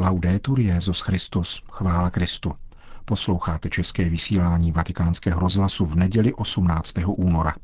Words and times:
Laudetur 0.00 0.60
Jezus 0.60 1.00
Christus, 1.00 1.62
chvála 1.70 2.10
Kristu. 2.10 2.52
Posloucháte 3.04 3.68
české 3.68 4.08
vysílání 4.08 4.72
Vatikánského 4.72 5.40
rozhlasu 5.40 5.86
v 5.86 5.96
neděli 5.96 6.34
18. 6.34 6.94
února. 7.06 7.54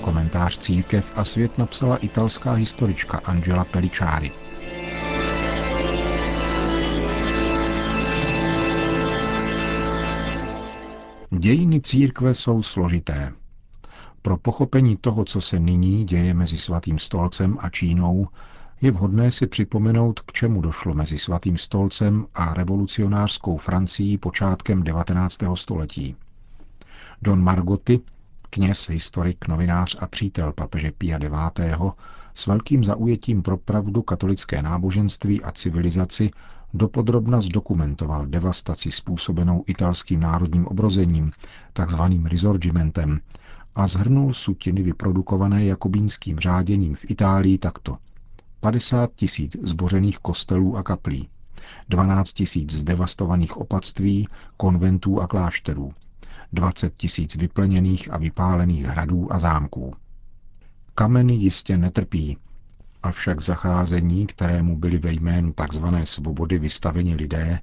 Komentář 0.00 0.58
Církev 0.58 1.12
a 1.16 1.24
svět 1.24 1.58
napsala 1.58 1.96
italská 1.96 2.52
historička 2.52 3.20
Angela 3.24 3.64
Pellicciari. 3.64 4.45
Dějiny 11.38 11.80
církve 11.80 12.34
jsou 12.34 12.62
složité. 12.62 13.32
Pro 14.22 14.36
pochopení 14.36 14.96
toho, 14.96 15.24
co 15.24 15.40
se 15.40 15.58
nyní 15.58 16.04
děje 16.04 16.34
mezi 16.34 16.58
svatým 16.58 16.98
stolcem 16.98 17.56
a 17.60 17.70
Čínou, 17.70 18.28
je 18.80 18.90
vhodné 18.90 19.30
si 19.30 19.46
připomenout, 19.46 20.20
k 20.20 20.32
čemu 20.32 20.60
došlo 20.60 20.94
mezi 20.94 21.18
svatým 21.18 21.56
stolcem 21.56 22.26
a 22.34 22.54
revolucionářskou 22.54 23.56
Francií 23.56 24.18
počátkem 24.18 24.82
19. 24.82 25.38
století. 25.54 26.16
Don 27.22 27.42
Margoty, 27.42 28.00
kněz, 28.50 28.88
historik, 28.88 29.48
novinář 29.48 29.96
a 30.00 30.06
přítel 30.06 30.52
papeže 30.52 30.92
Pia 30.98 31.18
IX. 31.18 31.94
s 32.34 32.46
velkým 32.46 32.84
zaujetím 32.84 33.42
pro 33.42 33.56
pravdu 33.56 34.02
katolické 34.02 34.62
náboženství 34.62 35.42
a 35.42 35.50
civilizaci 35.50 36.30
dopodrobna 36.74 37.40
zdokumentoval 37.40 38.26
devastaci 38.26 38.90
způsobenou 38.90 39.64
italským 39.66 40.20
národním 40.20 40.66
obrozením, 40.66 41.30
takzvaným 41.72 42.26
risorgimentem, 42.26 43.20
a 43.74 43.86
zhrnul 43.86 44.34
sutiny 44.34 44.82
vyprodukované 44.82 45.64
jakobínským 45.64 46.38
řáděním 46.38 46.94
v 46.94 47.10
Itálii 47.10 47.58
takto. 47.58 47.96
50 48.60 49.10
tisíc 49.14 49.56
zbořených 49.62 50.18
kostelů 50.18 50.76
a 50.76 50.82
kaplí, 50.82 51.28
12 51.88 52.32
tisíc 52.32 52.72
zdevastovaných 52.72 53.56
opatství, 53.56 54.28
konventů 54.56 55.20
a 55.20 55.26
klášterů, 55.26 55.92
20 56.52 56.94
tisíc 56.96 57.36
vyplněných 57.36 58.12
a 58.12 58.16
vypálených 58.16 58.84
hradů 58.84 59.32
a 59.32 59.38
zámků. 59.38 59.94
Kameny 60.94 61.34
jistě 61.34 61.78
netrpí, 61.78 62.38
avšak 63.02 63.40
zacházení, 63.40 64.26
kterému 64.26 64.78
byly 64.78 64.98
ve 64.98 65.12
jménu 65.12 65.52
tzv. 65.68 65.84
svobody 66.04 66.58
vystaveni 66.58 67.14
lidé, 67.14 67.60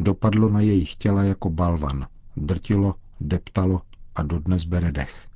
dopadlo 0.00 0.48
na 0.48 0.60
jejich 0.60 0.94
těla 0.94 1.22
jako 1.22 1.50
balvan, 1.50 2.06
drtilo, 2.36 2.94
deptalo 3.20 3.82
a 4.14 4.22
dodnes 4.22 4.64
bere 4.64 4.92
dech. 4.92 5.28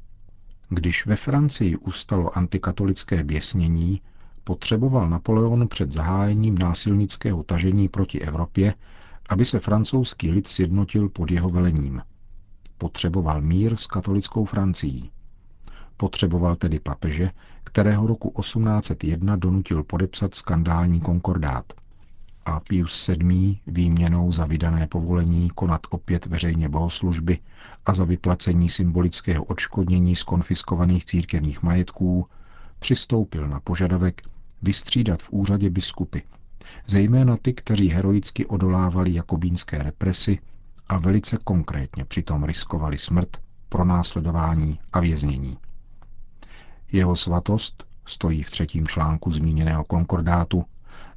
Když 0.69 1.07
ve 1.07 1.17
Francii 1.17 1.77
ustalo 1.77 2.39
antikatolické 2.39 3.25
běsnění, 3.25 4.01
potřeboval 4.45 5.09
Napoleon 5.09 5.69
před 5.69 5.93
zahájením 5.93 6.59
násilnického 6.59 7.43
tažení 7.43 7.89
proti 7.89 8.21
Evropě, 8.21 8.75
aby 9.29 9.45
se 9.45 9.61
francouzský 9.61 10.31
lid 10.31 10.49
sjednotil 10.49 11.09
pod 11.09 11.31
jeho 11.31 11.51
velením. 11.51 12.03
Potřeboval 12.79 13.41
mír 13.43 13.77
s 13.77 13.87
katolickou 13.87 14.45
Francií. 14.45 15.11
Potřeboval 16.01 16.57
tedy 16.57 16.81
papeže, 16.81 17.31
kterého 17.65 18.07
roku 18.07 18.33
1801 18.41 19.37
donutil 19.37 19.85
podepsat 19.85 20.35
skandální 20.35 21.01
konkordát. 21.01 21.73
A 22.45 22.61
Pius 22.61 23.07
VII. 23.09 23.59
výměnou 23.67 24.33
za 24.33 24.47
vydané 24.47 24.87
povolení 24.87 25.51
konat 25.51 25.81
opět 25.91 26.27
veřejně 26.27 26.69
bohoslužby 26.69 27.39
a 27.87 27.95
za 27.95 28.05
vyplacení 28.05 28.69
symbolického 28.69 29.45
odškodnění 29.45 30.17
z 30.17 30.23
konfiskovaných 30.23 31.05
církevních 31.05 31.63
majetků 31.63 32.27
přistoupil 32.79 33.49
na 33.49 33.61
požadavek 33.61 34.23
vystřídat 34.63 35.23
v 35.23 35.31
úřadě 35.33 35.71
biskupy, 35.71 36.19
zejména 36.87 37.37
ty, 37.37 37.53
kteří 37.53 37.89
heroicky 37.89 38.47
odolávali 38.47 39.15
jakobínské 39.15 39.83
represi 39.83 40.39
a 40.89 40.99
velice 40.99 41.39
konkrétně 41.45 42.05
přitom 42.05 42.45
riskovali 42.45 42.99
smrt, 42.99 43.37
pronásledování 43.69 44.79
a 44.93 45.01
věznění. 45.01 45.59
Jeho 46.93 47.17
svatost, 47.17 47.85
stojí 48.07 48.43
v 48.43 48.51
třetím 48.51 48.87
článku 48.87 49.31
zmíněného 49.31 49.85
konkordátu, 49.85 50.65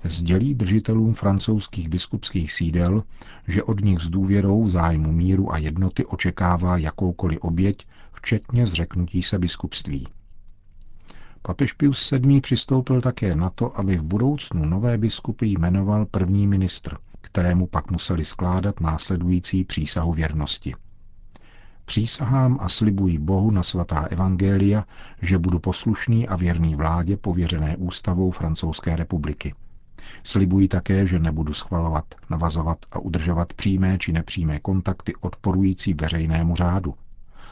sdělí 0.04 0.56
držitelům 0.56 1.14
francouzských 1.14 1.90
biskupských 1.90 2.54
sídel, 2.54 3.04
že 3.48 3.64
od 3.64 3.82
nich 3.82 4.00
s 4.00 4.10
důvěrou 4.10 4.70
zájmu 4.70 5.12
míru 5.12 5.54
a 5.54 5.58
jednoty 5.58 6.06
očekává 6.06 6.78
jakoukoliv 6.78 7.40
oběť, 7.42 7.88
včetně 8.12 8.68
zřeknutí 8.68 9.24
se 9.24 9.40
biskupství. 9.40 10.08
Papež 11.42 11.74
Pius 11.74 12.12
VII. 12.12 12.42
přistoupil 12.42 13.02
také 13.02 13.36
na 13.36 13.50
to, 13.50 13.80
aby 13.80 13.98
v 13.98 14.04
budoucnu 14.04 14.66
nové 14.66 14.98
biskupy 14.98 15.46
jmenoval 15.46 16.06
první 16.06 16.48
ministr, 16.48 16.98
kterému 17.22 17.68
pak 17.68 17.92
museli 17.92 18.26
skládat 18.26 18.80
následující 18.80 19.64
přísahu 19.64 20.14
věrnosti– 20.14 20.74
Přísahám 21.92 22.58
a 22.62 22.70
slibuji 22.70 23.18
Bohu 23.18 23.52
na 23.52 23.64
svatá 23.64 24.02
evangelia, 24.02 24.86
že 25.22 25.38
budu 25.38 25.60
poslušný 25.60 26.28
a 26.28 26.36
věrný 26.36 26.76
vládě 26.76 27.18
pověřené 27.18 27.78
ústavou 27.78 28.32
Francouzské 28.32 28.96
republiky. 28.96 29.54
Slibuji 30.24 30.68
také, 30.68 31.08
že 31.08 31.20
nebudu 31.20 31.54
schvalovat, 31.54 32.06
navazovat 32.30 32.78
a 32.92 33.00
udržovat 33.00 33.54
přímé 33.54 33.98
či 33.98 34.12
nepřímé 34.12 34.60
kontakty 34.60 35.14
odporující 35.22 35.94
veřejnému 35.94 36.56
řádu. 36.56 36.94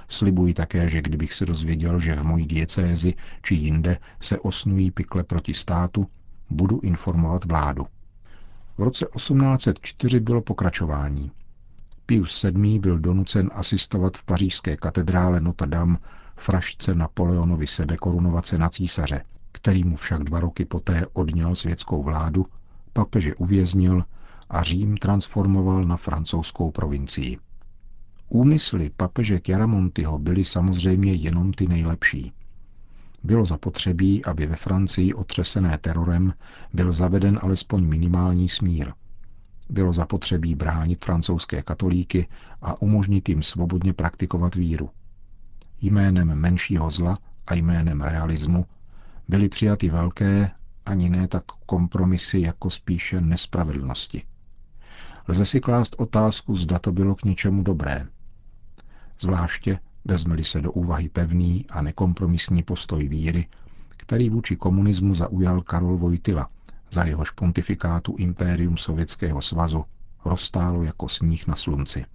Slibuji 0.07 0.53
také, 0.53 0.89
že 0.89 1.01
kdybych 1.01 1.33
se 1.33 1.45
dozvěděl, 1.45 1.99
že 1.99 2.15
v 2.15 2.23
mojí 2.23 2.47
diecézi 2.47 3.13
či 3.41 3.55
jinde 3.55 3.97
se 4.21 4.39
osnují 4.39 4.91
pikle 4.91 5.23
proti 5.23 5.53
státu, 5.53 6.07
budu 6.49 6.79
informovat 6.79 7.45
vládu. 7.45 7.85
V 8.77 8.83
roce 8.83 9.05
1804 9.15 10.19
bylo 10.19 10.41
pokračování. 10.41 11.31
Pius 12.09 12.43
VII. 12.43 12.79
byl 12.79 12.99
donucen 12.99 13.49
asistovat 13.53 14.17
v 14.17 14.23
pařížské 14.23 14.77
katedrále 14.77 15.39
Notre 15.39 15.67
Dame 15.67 15.97
frašce 16.35 16.93
Napoleonovi 16.93 17.67
sebekorunovace 17.67 18.57
na 18.57 18.69
císaře, 18.69 19.23
který 19.51 19.83
mu 19.83 19.95
však 19.95 20.23
dva 20.23 20.39
roky 20.39 20.65
poté 20.65 21.05
odněl 21.13 21.55
světskou 21.55 22.03
vládu, 22.03 22.45
papeže 22.93 23.35
uvěznil 23.35 24.03
a 24.49 24.63
Řím 24.63 24.97
transformoval 24.97 25.85
na 25.85 25.97
francouzskou 25.97 26.71
provincii. 26.71 27.37
Úmysly 28.29 28.91
papeže 28.97 29.39
Chiaramontiho 29.39 30.19
byly 30.19 30.45
samozřejmě 30.45 31.13
jenom 31.13 31.53
ty 31.53 31.67
nejlepší. 31.67 32.33
Bylo 33.23 33.45
zapotřebí, 33.45 34.25
aby 34.25 34.45
ve 34.45 34.55
Francii 34.55 35.13
otřesené 35.13 35.77
terorem 35.77 36.33
byl 36.73 36.91
zaveden 36.91 37.39
alespoň 37.41 37.83
minimální 37.85 38.49
smír– 38.49 38.93
bylo 39.69 39.93
zapotřebí 39.93 40.55
bránit 40.55 41.05
francouzské 41.05 41.61
katolíky 41.61 42.27
a 42.61 42.81
umožnit 42.81 43.29
jim 43.29 43.43
svobodně 43.43 43.93
praktikovat 43.93 44.55
víru. 44.55 44.89
Jménem 45.81 46.35
menšího 46.35 46.89
zla 46.89 47.17
a 47.47 47.53
jménem 47.53 48.01
realismu 48.01 48.65
byly 49.27 49.49
přijaty 49.49 49.89
velké, 49.89 50.51
ani 50.85 51.09
ne 51.09 51.27
tak 51.27 51.43
kompromisy, 51.65 52.39
jako 52.39 52.69
spíše 52.69 53.21
nespravedlnosti. 53.21 54.23
Lze 55.27 55.45
si 55.45 55.59
klást 55.59 55.95
otázku, 55.97 56.55
zda 56.55 56.79
to 56.79 56.91
bylo 56.91 57.15
k 57.15 57.23
něčemu 57.23 57.63
dobré. 57.63 58.07
Zvláště 59.19 59.79
vezmeli 60.05 60.43
se 60.43 60.61
do 60.61 60.71
úvahy 60.71 61.09
pevný 61.09 61.65
a 61.69 61.81
nekompromisní 61.81 62.63
postoj 62.63 63.07
víry, 63.07 63.47
který 63.89 64.29
vůči 64.29 64.55
komunismu 64.55 65.13
zaujal 65.13 65.61
Karol 65.61 65.97
Vojtila, 65.97 66.49
za 66.91 67.03
jehož 67.03 67.31
pontifikátu 67.31 68.15
impérium 68.17 68.77
Sovětského 68.77 69.41
svazu 69.41 69.85
rozstálo 70.25 70.83
jako 70.83 71.09
sníh 71.09 71.47
na 71.47 71.55
slunci. 71.55 72.05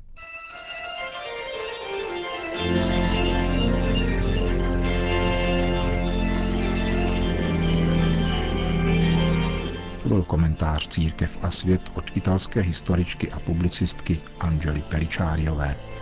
To 10.02 10.08
byl 10.08 10.22
komentář 10.22 10.88
Církev 10.88 11.38
a 11.42 11.50
svět 11.50 11.82
od 11.94 12.04
italské 12.16 12.60
historičky 12.60 13.32
a 13.32 13.40
publicistky 13.40 14.20
Angely 14.40 14.82
Pelicáriové. 14.82 15.93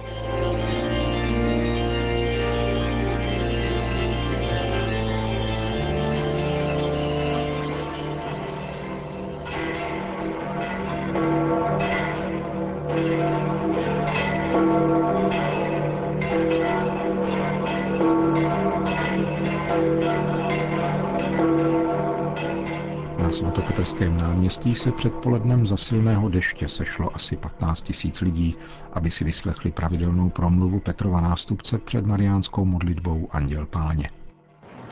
Svatopetrském 23.84 24.16
náměstí 24.16 24.74
se 24.74 24.92
předpolednem 24.92 25.66
za 25.66 25.76
silného 25.76 26.28
deště 26.28 26.68
sešlo 26.68 27.14
asi 27.16 27.36
15 27.36 27.82
tisíc 27.82 28.20
lidí, 28.20 28.56
aby 28.92 29.10
si 29.10 29.24
vyslechli 29.24 29.70
pravidelnou 29.72 30.30
promluvu 30.30 30.80
Petrova 30.80 31.20
nástupce 31.20 31.78
před 31.78 32.06
mariánskou 32.06 32.64
modlitbou 32.64 33.28
Anděl 33.30 33.66
Páně. 33.66 34.10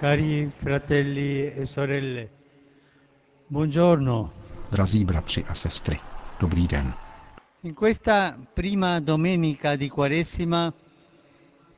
Cari 0.00 0.50
fratelli 0.56 1.52
e 1.56 1.66
sorelle, 1.66 2.28
buongiorno. 3.50 4.30
Drazí 4.70 5.04
bratři 5.04 5.44
a 5.44 5.54
sestry, 5.54 5.98
dobrý 6.40 6.68
den. 6.68 6.92
In 7.62 7.74
questa 7.74 8.34
prima 8.54 9.00
domenica 9.00 9.76
di 9.76 9.88
Quaresima 9.90 10.74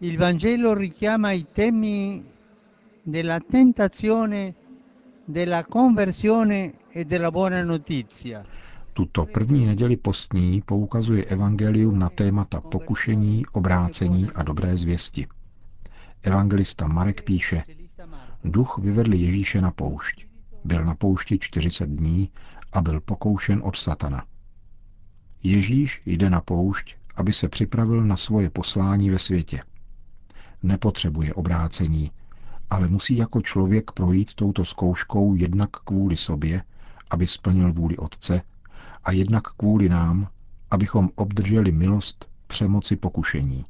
il 0.00 0.18
Vangelo 0.18 0.74
richiama 0.74 1.32
i 1.32 1.44
temi 1.52 2.22
della 3.06 3.38
tentazione, 3.40 4.54
della 5.28 5.64
conversione 5.64 6.72
e. 6.94 8.44
Tuto 8.92 9.26
první 9.26 9.66
neděli 9.66 9.96
postní 9.96 10.62
poukazuje 10.62 11.24
evangelium 11.24 11.98
na 11.98 12.08
témata 12.08 12.60
pokušení, 12.60 13.46
obrácení 13.52 14.30
a 14.34 14.42
dobré 14.42 14.76
zvěsti. 14.76 15.26
Evangelista 16.22 16.88
Marek 16.88 17.22
píše, 17.22 17.64
duch 18.44 18.78
vyvedl 18.78 19.14
Ježíše 19.14 19.60
na 19.60 19.70
poušť. 19.70 20.26
Byl 20.64 20.84
na 20.84 20.94
poušti 20.94 21.38
40 21.38 21.86
dní 21.86 22.30
a 22.72 22.80
byl 22.80 23.00
pokoušen 23.00 23.60
od 23.64 23.76
satana. 23.76 24.24
Ježíš 25.42 26.02
jde 26.06 26.30
na 26.30 26.40
poušť, 26.40 26.96
aby 27.14 27.32
se 27.32 27.48
připravil 27.48 28.04
na 28.04 28.16
svoje 28.16 28.50
poslání 28.50 29.10
ve 29.10 29.18
světě. 29.18 29.62
Nepotřebuje 30.62 31.34
obrácení, 31.34 32.10
ale 32.70 32.88
musí 32.88 33.16
jako 33.16 33.40
člověk 33.40 33.90
projít 33.92 34.34
touto 34.34 34.64
zkouškou 34.64 35.34
jednak 35.34 35.70
kvůli 35.70 36.16
sobě, 36.16 36.62
aby 37.12 37.26
splnil 37.26 37.72
vůli 37.72 37.96
Otce, 37.96 38.42
a 39.04 39.12
jednak 39.12 39.42
kvůli 39.48 39.88
nám, 39.88 40.28
abychom 40.70 41.10
obdrželi 41.14 41.72
milost 41.72 42.28
přemoci 42.46 42.96
pokušení. 42.96 43.64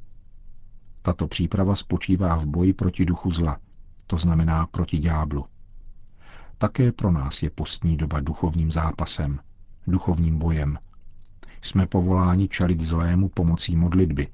Tato 1.02 1.28
příprava 1.28 1.76
spočívá 1.76 2.36
v 2.36 2.46
boji 2.46 2.72
proti 2.72 3.04
duchu 3.04 3.30
zla, 3.30 3.58
to 4.06 4.18
znamená 4.18 4.66
proti 4.66 4.98
ďáblu. 4.98 5.46
Také 6.58 6.92
pro 6.92 7.12
nás 7.12 7.42
je 7.42 7.50
postní 7.50 7.96
doba 7.96 8.20
duchovním 8.20 8.72
zápasem, 8.72 9.40
duchovním 9.86 10.38
bojem. 10.38 10.78
Jsme 11.62 11.86
povoláni 11.86 12.48
čelit 12.48 12.80
zlému 12.80 13.28
pomocí 13.28 13.76
modlitby, 13.76 14.28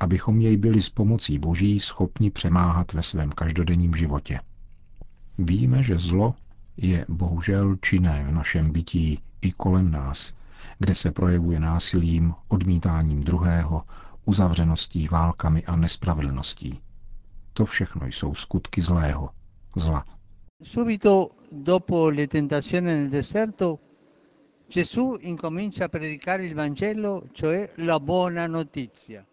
abychom 0.00 0.40
jej 0.40 0.56
byli 0.56 0.80
s 0.80 0.90
pomocí 0.90 1.38
Boží 1.38 1.80
schopni 1.80 2.30
přemáhat 2.30 2.92
ve 2.92 3.02
svém 3.02 3.32
každodenním 3.32 3.94
životě. 3.94 4.40
Víme, 5.38 5.82
že 5.82 5.98
zlo 5.98 6.34
je 6.76 7.04
bohužel 7.08 7.76
činné 7.76 8.24
v 8.28 8.32
našem 8.32 8.72
bytí 8.72 9.18
i 9.42 9.52
kolem 9.52 9.90
nás, 9.90 10.34
kde 10.78 10.94
se 10.94 11.12
projevuje 11.12 11.60
násilím, 11.60 12.34
odmítáním 12.48 13.22
druhého, 13.24 13.82
uzavřeností, 14.24 15.08
válkami 15.08 15.64
a 15.64 15.76
nespravedlností. 15.76 16.80
To 17.52 17.64
všechno 17.64 18.06
jsou 18.06 18.34
skutky 18.34 18.80
zlého, 18.82 19.30
zla. 19.76 20.04
Subito 20.62 21.30
dopo 21.52 22.10
le 22.10 22.26
tentazioni 22.26 22.86
nel 22.86 23.08
deserto, 23.10 23.78
Gesù 24.68 25.16
incomincia 25.20 25.84
a 25.84 25.88
predicare 25.88 26.44
il 26.44 26.54
Vangelo, 26.54 27.28
cioè 27.32 27.70
la 27.76 28.00
buona 28.00 28.46
notizia. 28.48 29.24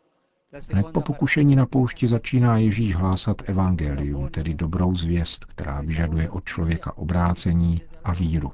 Hned 0.72 0.88
po 0.92 1.02
pokušení 1.02 1.56
na 1.56 1.66
poušti 1.66 2.08
začíná 2.08 2.58
Ježíš 2.58 2.96
hlásat 2.96 3.50
evangelium, 3.50 4.30
tedy 4.30 4.54
dobrou 4.54 4.96
zvěst, 4.96 5.46
která 5.46 5.82
vyžaduje 5.82 6.30
od 6.30 6.44
člověka 6.46 6.98
obrácení 6.98 7.82
a 8.04 8.14
víru. 8.14 8.52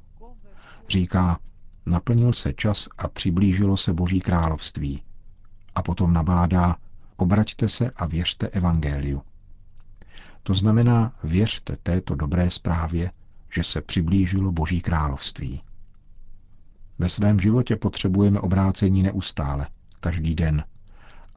Říká, 0.89 1.39
naplnil 1.85 2.33
se 2.33 2.53
čas 2.53 2.87
a 2.97 3.07
přiblížilo 3.07 3.77
se 3.77 3.93
Boží 3.93 4.19
království. 4.19 5.03
A 5.75 5.81
potom 5.81 6.13
nabádá, 6.13 6.75
obraťte 7.17 7.69
se 7.69 7.91
a 7.95 8.05
věřte 8.05 8.47
evangeliu. 8.47 9.21
To 10.43 10.53
znamená, 10.53 11.13
věřte 11.23 11.77
této 11.83 12.15
dobré 12.15 12.49
zprávě, 12.49 13.11
že 13.53 13.63
se 13.63 13.81
přiblížilo 13.81 14.51
Boží 14.51 14.81
království. 14.81 15.61
Ve 16.99 17.09
svém 17.09 17.39
životě 17.39 17.75
potřebujeme 17.75 18.39
obrácení 18.39 19.03
neustále, 19.03 19.67
každý 19.99 20.35
den, 20.35 20.63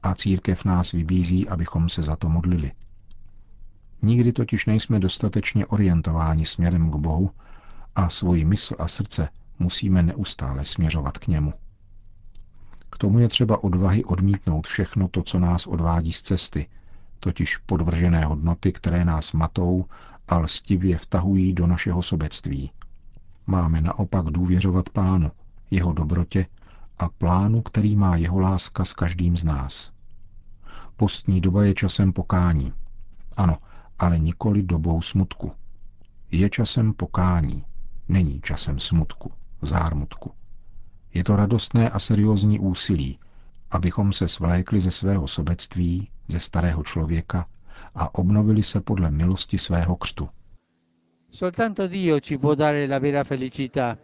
a 0.03 0.15
církev 0.15 0.65
nás 0.65 0.91
vybízí, 0.91 1.49
abychom 1.49 1.89
se 1.89 2.03
za 2.03 2.15
to 2.15 2.29
modlili. 2.29 2.71
Nikdy 4.01 4.33
totiž 4.33 4.65
nejsme 4.65 4.99
dostatečně 4.99 5.65
orientováni 5.65 6.45
směrem 6.45 6.91
k 6.91 6.95
Bohu 6.95 7.31
a 7.95 8.09
svoji 8.09 8.45
mysl 8.45 8.75
a 8.79 8.87
srdce 8.87 9.29
musíme 9.59 10.03
neustále 10.03 10.65
směřovat 10.65 11.17
k 11.17 11.27
němu. 11.27 11.53
K 12.89 12.97
tomu 12.97 13.19
je 13.19 13.27
třeba 13.27 13.63
odvahy 13.63 14.03
odmítnout 14.03 14.67
všechno 14.67 15.07
to, 15.07 15.23
co 15.23 15.39
nás 15.39 15.67
odvádí 15.67 16.13
z 16.13 16.21
cesty, 16.21 16.67
totiž 17.19 17.57
podvržené 17.57 18.25
hodnoty, 18.25 18.71
které 18.71 19.05
nás 19.05 19.31
matou 19.31 19.85
a 20.27 20.37
lstivě 20.37 20.97
vtahují 20.97 21.53
do 21.53 21.67
našeho 21.67 22.01
sobectví. 22.01 22.71
Máme 23.47 23.81
naopak 23.81 24.25
důvěřovat 24.25 24.89
Pánu, 24.89 25.31
jeho 25.71 25.93
dobrotě 25.93 26.45
a 26.97 27.09
plánu, 27.09 27.61
který 27.61 27.95
má 27.95 28.15
jeho 28.15 28.39
láska 28.39 28.85
s 28.85 28.93
každým 28.93 29.37
z 29.37 29.43
nás. 29.43 29.92
Postní 30.95 31.41
doba 31.41 31.65
je 31.65 31.73
časem 31.73 32.13
pokání. 32.13 32.73
Ano, 33.37 33.57
ale 33.99 34.19
nikoli 34.19 34.63
dobou 34.63 35.01
smutku. 35.01 35.51
Je 36.31 36.49
časem 36.49 36.93
pokání, 36.93 37.65
není 38.07 38.41
časem 38.41 38.79
smutku, 38.79 39.31
zármutku. 39.61 40.31
Je 41.13 41.23
to 41.23 41.35
radostné 41.35 41.89
a 41.89 41.99
seriózní 41.99 42.59
úsilí, 42.59 43.19
abychom 43.71 44.13
se 44.13 44.27
svlékli 44.27 44.79
ze 44.79 44.91
svého 44.91 45.27
sobectví, 45.27 46.09
ze 46.27 46.39
starého 46.39 46.83
člověka 46.83 47.47
a 47.95 48.15
obnovili 48.15 48.63
se 48.63 48.81
podle 48.81 49.11
milosti 49.11 49.57
svého 49.57 49.95
křtu. 49.95 50.29
Soltanto 51.29 51.87
Dio 51.87 52.19
ci 52.19 52.37
può 52.37 52.55
dare 52.55 52.87
la 52.87 52.99
vera 52.99 53.23
felicità. 53.23 53.97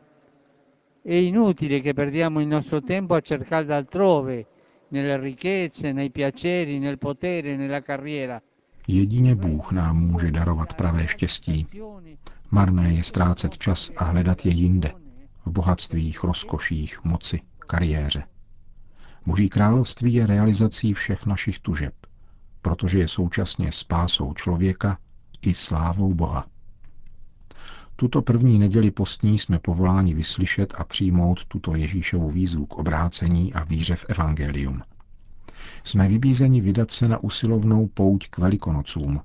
È 1.04 1.14
inutile 1.14 1.82
che 1.82 1.94
perdiamo 1.94 2.42
il 2.42 2.48
nostro 2.48 2.82
tempo 2.82 3.14
a 3.14 3.22
cercarla 3.22 3.76
altrove, 3.76 4.46
nelle 4.92 5.18
ricchezze, 5.18 5.94
nei 5.94 6.10
piaceri, 6.10 6.80
nel 6.80 6.98
potere, 6.98 7.58
nella 7.58 7.82
carriera. 7.82 8.42
Jedině 8.88 9.36
Bůh 9.36 9.72
nám 9.72 9.98
může 10.00 10.32
darovat 10.32 10.74
pravé 10.74 11.08
štěstí. 11.08 11.68
Marné 12.52 12.94
je 12.94 13.04
ztrácet 13.04 13.58
čas 13.58 13.92
a 13.98 14.04
hledat 14.04 14.46
je 14.46 14.52
jinde, 14.52 14.92
v 15.46 15.52
bohatstvích, 15.52 16.24
rozkoších, 16.24 17.04
moci, 17.04 17.42
kariéře. 17.68 18.24
Boží 19.26 19.50
království 19.50 20.14
je 20.14 20.28
realizací 20.28 20.94
všech 20.94 21.26
našich 21.26 21.60
tužeb, 21.60 21.94
protože 22.62 23.00
je 23.00 23.08
současně 23.08 23.72
spásou 23.72 24.34
člověka 24.34 24.98
i 25.42 25.54
slávou 25.54 26.14
Boha. 26.14 26.48
Tuto 28.00 28.22
první 28.22 28.60
neděli 28.60 28.92
postní 28.92 29.40
jsme 29.40 29.60
povoláni 29.60 30.14
vyslyšet 30.14 30.74
a 30.78 30.84
přijmout 30.84 31.46
tuto 31.46 31.76
Ježíšovu 31.76 32.30
výzvu 32.30 32.66
k 32.66 32.78
obrácení 32.78 33.54
a 33.54 33.64
víře 33.64 33.96
v 33.96 34.06
Evangelium. 34.10 34.82
Jsme 35.84 36.08
vybízeni 36.08 36.62
vydat 36.62 36.92
se 36.92 37.08
na 37.08 37.24
usilovnou 37.24 37.88
pouť 37.88 38.30
k 38.30 38.38
velikonocům, 38.38 39.22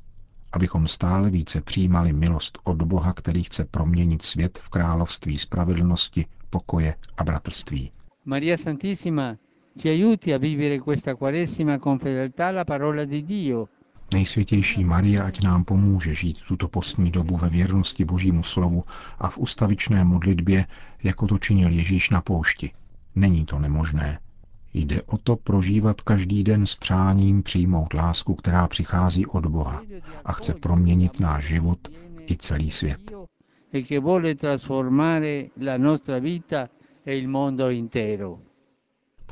abychom 0.52 0.88
stále 0.88 1.30
více 1.30 1.60
přijímali 1.60 2.12
milost 2.12 2.58
od 2.64 2.82
Boha, 2.82 3.12
který 3.12 3.42
chce 3.42 3.64
proměnit 3.64 4.22
svět 4.22 4.58
v 4.62 4.68
království 4.68 5.38
spravedlnosti, 5.38 6.26
pokoje 6.50 6.94
a 7.16 7.24
bratrství. 7.24 7.90
Maria 8.24 8.56
Santissima 8.56 9.36
ci 9.78 9.88
aiuti 9.88 10.34
a 10.34 10.38
vivere 10.38 10.78
questa 10.78 11.14
Quaresima 11.14 11.78
con 11.78 11.98
fedeltà 11.98 12.48
alla 12.48 12.64
parola 12.64 13.04
di 13.04 13.22
Dio, 13.22 13.68
Nejsvětější 14.12 14.84
Marie, 14.84 15.22
ať 15.22 15.42
nám 15.42 15.64
pomůže 15.64 16.14
žít 16.14 16.38
tuto 16.48 16.68
postní 16.68 17.10
dobu 17.10 17.36
ve 17.36 17.48
věrnosti 17.48 18.04
Božímu 18.04 18.42
slovu 18.42 18.84
a 19.18 19.28
v 19.28 19.38
ustavičné 19.38 20.04
modlitbě, 20.04 20.66
jako 21.02 21.26
to 21.26 21.38
činil 21.38 21.70
Ježíš 21.70 22.10
na 22.10 22.20
poušti. 22.20 22.70
Není 23.14 23.44
to 23.44 23.58
nemožné. 23.58 24.18
Jde 24.74 25.02
o 25.02 25.18
to 25.18 25.36
prožívat 25.36 26.00
každý 26.00 26.44
den 26.44 26.66
s 26.66 26.74
přáním 26.74 27.42
přijmout 27.42 27.94
lásku, 27.94 28.34
která 28.34 28.68
přichází 28.68 29.26
od 29.26 29.46
Boha 29.46 29.82
a 30.24 30.32
chce 30.32 30.54
proměnit 30.54 31.20
náš 31.20 31.44
život 31.44 31.78
i 32.30 32.36
celý 32.36 32.70
svět. 32.70 33.12
e 33.74 33.82
che 33.82 33.98
vuole 33.98 34.36
trasformare 34.36 35.50
la 35.56 35.76
nostra 35.76 36.20
vita 36.20 36.70
e 37.02 37.16
il 37.16 37.26
mondo 37.26 37.68
intero. 37.70 38.53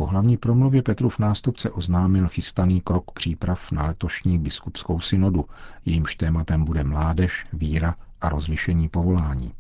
Po 0.03 0.07
hlavní 0.07 0.37
promluvě 0.37 0.83
Petrův 0.83 1.19
nástupce 1.19 1.71
oznámil 1.71 2.29
chystaný 2.29 2.81
krok 2.81 3.13
příprav 3.13 3.73
na 3.73 3.87
letošní 3.87 4.39
biskupskou 4.39 5.01
synodu, 5.01 5.45
jejímž 5.87 6.15
tématem 6.17 6.65
bude 6.65 6.85
mládež, 6.85 7.47
víra 7.53 7.95
a 8.21 8.29
rozlišení 8.29 8.89
povolání. 8.89 9.53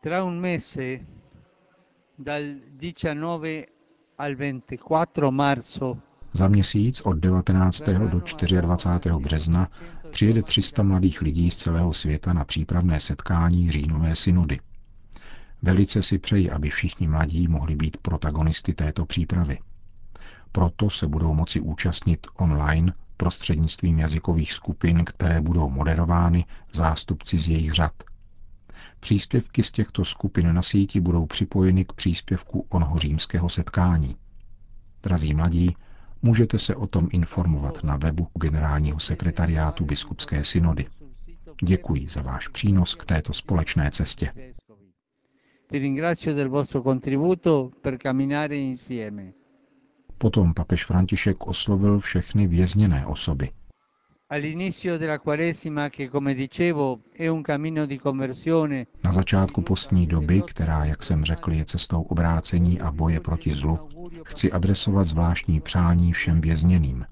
Tra 0.00 0.24
un 0.24 0.40
mese, 0.40 0.98
dal 2.18 2.40
19 2.70 3.08
al 4.18 4.34
24 4.34 5.30
marzo, 5.30 5.96
Za 6.32 6.48
měsíc 6.48 7.00
od 7.00 7.12
19. 7.12 7.82
do 7.82 8.08
24. 8.60 9.14
března 9.20 9.68
přijede 10.10 10.42
300 10.42 10.82
mladých 10.82 11.22
lidí 11.22 11.50
z 11.50 11.56
celého 11.56 11.92
světa 11.92 12.32
na 12.32 12.44
přípravné 12.44 13.00
setkání 13.00 13.70
říjnové 13.70 14.14
synody. 14.14 14.58
Velice 15.62 16.02
si 16.02 16.18
přeji, 16.18 16.50
aby 16.50 16.70
všichni 16.70 17.08
mladí 17.08 17.48
mohli 17.48 17.76
být 17.76 17.96
protagonisty 17.96 18.74
této 18.74 19.06
přípravy. 19.06 19.58
Proto 20.52 20.90
se 20.90 21.06
budou 21.06 21.34
moci 21.34 21.60
účastnit 21.60 22.26
online 22.38 22.92
prostřednictvím 23.16 23.98
jazykových 23.98 24.52
skupin, 24.52 25.04
které 25.04 25.40
budou 25.40 25.70
moderovány 25.70 26.44
zástupci 26.72 27.38
z 27.38 27.48
jejich 27.48 27.72
řad. 27.72 27.92
Příspěvky 29.00 29.62
z 29.62 29.70
těchto 29.70 30.04
skupin 30.04 30.54
na 30.54 30.62
síti 30.62 31.00
budou 31.00 31.26
připojeny 31.26 31.84
k 31.84 31.92
příspěvku 31.92 32.66
onoho 32.68 32.98
římského 32.98 33.48
setkání. 33.48 34.16
Drazí 35.02 35.34
mladí, 35.34 35.76
můžete 36.22 36.58
se 36.58 36.76
o 36.76 36.86
tom 36.86 37.08
informovat 37.12 37.84
na 37.84 37.96
webu 37.96 38.28
generálního 38.40 39.00
sekretariátu 39.00 39.84
biskupské 39.84 40.44
synody. 40.44 40.86
Děkuji 41.64 42.08
za 42.08 42.22
váš 42.22 42.48
přínos 42.48 42.94
k 42.94 43.04
této 43.04 43.32
společné 43.32 43.90
cestě. 43.90 44.32
Potom 50.18 50.54
papež 50.54 50.84
František 50.84 51.46
oslovil 51.46 51.98
všechny 51.98 52.46
vězněné 52.46 53.06
osoby. 53.06 53.48
Na 59.04 59.12
začátku 59.12 59.62
postní 59.62 60.06
doby, 60.06 60.42
která, 60.42 60.84
jak 60.84 61.02
jsem 61.02 61.24
řekl, 61.24 61.52
je 61.52 61.64
cestou 61.64 62.02
obrácení 62.02 62.80
a 62.80 62.92
boje 62.92 63.20
proti 63.20 63.52
zlu, 63.52 63.78
chci 64.24 64.52
adresovat 64.52 65.04
zvláštní 65.04 65.60
přání 65.60 66.12
všem 66.12 66.40
vězněným. 66.40 67.06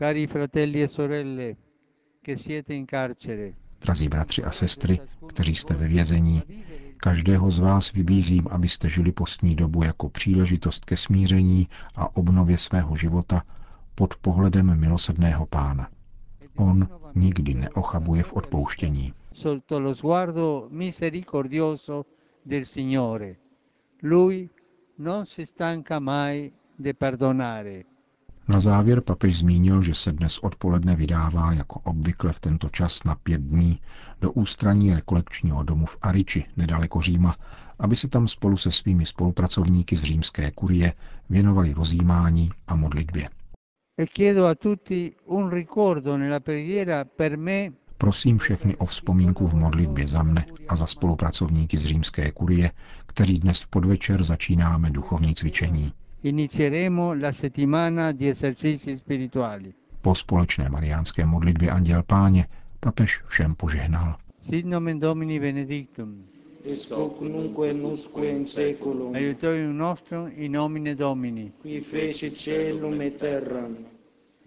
E 0.00 0.34
Drazí 3.80 4.08
bratři 4.08 4.44
a 4.44 4.50
sestry, 4.50 4.98
kteří 5.28 5.54
jste 5.54 5.74
ve 5.74 5.88
vězení, 5.88 6.42
každého 7.02 7.50
z 7.50 7.58
vás 7.58 7.92
vybízím, 7.92 8.48
abyste 8.50 8.88
žili 8.88 9.12
postní 9.12 9.56
dobu 9.56 9.82
jako 9.82 10.08
příležitost 10.08 10.84
ke 10.84 10.96
smíření 10.96 11.68
a 11.96 12.16
obnově 12.16 12.58
svého 12.58 12.96
života 12.96 13.42
pod 13.94 14.14
pohledem 14.16 14.80
milosedného 14.80 15.46
pána. 15.46 15.88
On 16.56 16.88
nikdy 17.14 17.54
neochabuje 17.54 18.22
v 18.22 18.32
odpouštění. 18.32 19.12
Lui 24.02 24.50
non 24.98 25.26
si 25.26 25.46
stanca 25.46 25.98
mai 25.98 26.52
de 26.78 26.94
perdonare. 26.94 27.82
Na 28.48 28.60
závěr 28.60 29.00
papež 29.00 29.38
zmínil, 29.38 29.82
že 29.82 29.94
se 29.94 30.12
dnes 30.12 30.38
odpoledne 30.38 30.96
vydává 30.96 31.52
jako 31.52 31.80
obvykle 31.80 32.32
v 32.32 32.40
tento 32.40 32.68
čas 32.68 33.04
na 33.04 33.14
pět 33.14 33.42
dní 33.42 33.78
do 34.20 34.32
ústraní 34.32 34.94
rekolekčního 34.94 35.62
domu 35.62 35.86
v 35.86 35.96
Ariči, 36.02 36.44
nedaleko 36.56 37.00
Říma, 37.00 37.36
aby 37.78 37.96
se 37.96 38.08
tam 38.08 38.28
spolu 38.28 38.56
se 38.56 38.72
svými 38.72 39.06
spolupracovníky 39.06 39.96
z 39.96 40.02
římské 40.02 40.50
kurie 40.50 40.92
věnovali 41.30 41.72
rozjímání 41.72 42.50
a 42.66 42.76
modlitbě. 42.76 43.28
Prosím 47.98 48.38
všechny 48.38 48.76
o 48.76 48.86
vzpomínku 48.86 49.46
v 49.46 49.54
modlitbě 49.54 50.08
za 50.08 50.22
mne 50.22 50.46
a 50.68 50.76
za 50.76 50.86
spolupracovníky 50.86 51.78
z 51.78 51.84
římské 51.84 52.32
kurie, 52.32 52.70
kteří 53.06 53.38
dnes 53.38 53.60
v 53.60 53.66
podvečer 53.66 54.22
začínáme 54.22 54.90
duchovní 54.90 55.34
cvičení 55.34 55.92
inizieremo 56.22 57.14
la 57.14 57.32
settimana 57.32 58.12
di 58.12 58.28
esercizi 58.28 58.96
spirituali. 58.96 59.74
Po 60.00 60.14
společné 60.14 60.68
mariánské 60.68 61.26
modlitbě 61.26 61.70
Anděl 61.70 62.02
Páně 62.02 62.46
papež 62.80 63.22
všem 63.26 63.54
požehnal. 63.54 64.16
Sit 64.40 64.66
nomen 64.66 64.98
Domini 64.98 65.40
benedictum. 65.40 66.24
Ex 66.64 66.90
hoc 66.90 67.20
nunque 67.20 67.74
nusque 67.74 68.24
in 68.24 68.44
seculum. 68.44 69.14
Aiutorium 69.14 69.78
nostrum 69.78 70.30
in 70.34 70.52
nomine 70.52 70.94
Domini. 70.94 71.52
Qui 71.62 71.80
fece 71.80 72.30
celum 72.30 73.00
et 73.00 73.18
terram. 73.18 73.76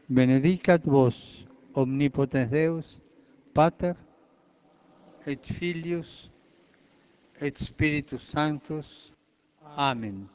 Benedicat 0.09 0.85
vos, 0.85 1.45
omnipotens 1.73 2.49
Deus, 2.51 3.01
Pater, 3.53 3.95
et 5.25 5.45
Filius, 5.59 6.29
et 7.41 7.57
Spiritus 7.57 8.21
Sanctus. 8.21 9.11
Amen. 9.77 10.34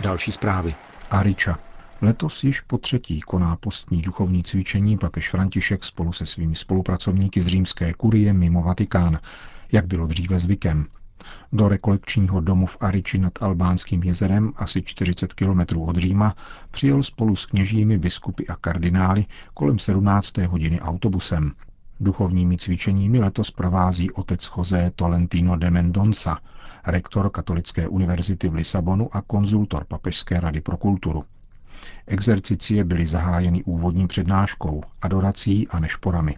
Další 0.00 0.32
zprávy. 0.32 0.74
Ariča. 1.10 1.58
Letos 2.00 2.44
již 2.44 2.60
po 2.60 2.78
třetí 2.78 3.20
koná 3.20 3.56
postní 3.56 4.02
duchovní 4.02 4.42
cvičení 4.42 4.98
papež 4.98 5.30
František 5.30 5.84
spolu 5.84 6.12
se 6.12 6.26
svými 6.26 6.54
spolupracovníky 6.54 7.42
z 7.42 7.46
římské 7.46 7.94
kurie 7.94 8.32
mimo 8.32 8.62
Vatikán, 8.62 9.18
jak 9.72 9.86
bylo 9.86 10.06
dříve 10.06 10.38
zvykem. 10.38 10.86
Do 11.52 11.68
rekolekčního 11.68 12.40
domu 12.40 12.66
v 12.66 12.76
Ariči 12.80 13.18
nad 13.18 13.32
Albánským 13.42 14.02
jezerem, 14.02 14.52
asi 14.56 14.82
40 14.82 15.34
kilometrů 15.34 15.84
od 15.84 15.96
Říma, 15.96 16.36
přijel 16.70 17.02
spolu 17.02 17.36
s 17.36 17.46
kněžími, 17.46 17.98
biskupy 17.98 18.46
a 18.46 18.56
kardinály 18.56 19.26
kolem 19.54 19.78
17. 19.78 20.38
hodiny 20.38 20.80
autobusem. 20.80 21.52
Duchovními 22.00 22.56
cvičeními 22.56 23.20
letos 23.20 23.50
provází 23.50 24.10
otec 24.10 24.50
José 24.56 24.92
Tolentino 24.96 25.56
de 25.56 25.70
Mendonça, 25.70 26.38
rektor 26.86 27.30
Katolické 27.30 27.88
univerzity 27.88 28.48
v 28.48 28.54
Lisabonu 28.54 29.16
a 29.16 29.22
konzultor 29.22 29.84
Papežské 29.84 30.40
rady 30.40 30.60
pro 30.60 30.76
kulturu. 30.76 31.24
Exercicie 32.06 32.84
byly 32.84 33.06
zahájeny 33.06 33.64
úvodní 33.64 34.06
přednáškou, 34.06 34.82
adorací 35.02 35.68
a 35.68 35.80
nešporami. 35.80 36.36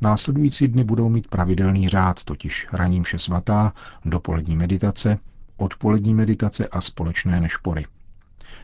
Následující 0.00 0.68
dny 0.68 0.84
budou 0.84 1.08
mít 1.08 1.28
pravidelný 1.28 1.88
řád, 1.88 2.24
totiž 2.24 2.66
raním 2.72 3.02
vše 3.02 3.18
svatá, 3.18 3.72
dopolední 4.04 4.56
meditace, 4.56 5.18
odpolední 5.56 6.14
meditace 6.14 6.66
a 6.66 6.80
společné 6.80 7.40
nešpory. 7.40 7.86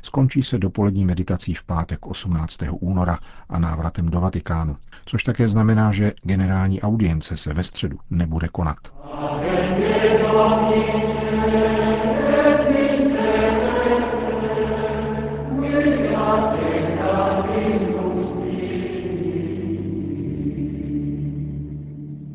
Skončí 0.02 0.42
se 0.42 0.58
dopolední 0.58 1.04
meditací 1.04 1.54
v 1.54 1.62
pátek 1.62 2.06
18. 2.06 2.58
února 2.70 3.18
a 3.48 3.58
návratem 3.58 4.06
do 4.06 4.20
Vatikánu, 4.20 4.76
což 5.04 5.24
také 5.24 5.48
znamená, 5.48 5.92
že 5.92 6.12
generální 6.22 6.82
audience 6.82 7.36
se 7.36 7.54
ve 7.54 7.64
středu 7.64 7.98
nebude 8.10 8.48
konat. 8.48 8.95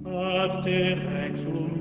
Pater 0.04 0.98
Exum 1.28 1.80